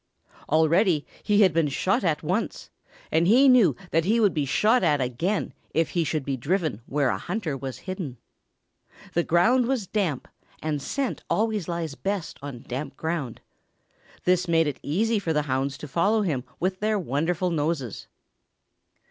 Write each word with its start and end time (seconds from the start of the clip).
Already 0.49 1.05
he 1.21 1.41
had 1.43 1.53
been 1.53 1.67
shot 1.67 2.03
at 2.03 2.23
once 2.23 2.71
and 3.11 3.27
he 3.27 3.47
knew 3.47 3.75
that 3.91 4.03
he 4.03 4.19
would 4.19 4.33
be 4.33 4.45
shot 4.47 4.81
at 4.83 4.99
again 4.99 5.53
if 5.75 5.91
he 5.91 6.03
should 6.03 6.25
be 6.25 6.35
driven 6.35 6.81
where 6.87 7.09
a 7.09 7.19
hunter 7.19 7.55
was 7.55 7.77
hidden. 7.85 8.17
The 9.13 9.21
ground 9.23 9.67
was 9.67 9.85
damp 9.85 10.27
and 10.59 10.81
scent 10.81 11.23
always 11.29 11.67
lies 11.67 11.93
best 11.93 12.39
on 12.41 12.65
damp 12.67 12.97
ground. 12.97 13.41
This 14.23 14.47
made 14.47 14.65
it 14.65 14.79
easy 14.81 15.19
for 15.19 15.33
the 15.33 15.43
hounds 15.43 15.77
to 15.77 15.87
follow 15.87 16.23
him 16.23 16.45
with 16.59 16.79
their 16.79 16.97
wonderful 16.97 17.51
noses. 17.51 18.07